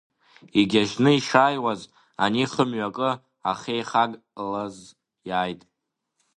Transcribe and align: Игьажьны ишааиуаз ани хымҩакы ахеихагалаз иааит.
Игьажьны 0.59 1.11
ишааиуаз 1.19 1.81
ани 2.23 2.45
хымҩакы 2.51 3.09
ахеихагалаз 3.51 4.77
иааит. 5.29 5.61